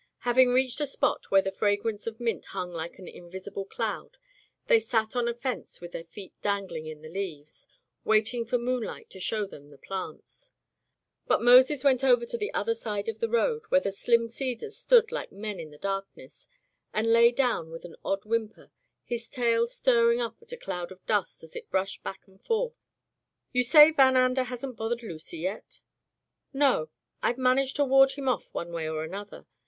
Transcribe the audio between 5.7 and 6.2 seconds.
with their